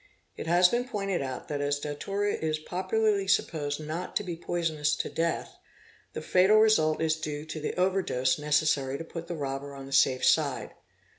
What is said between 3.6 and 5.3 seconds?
not to be poisonous. to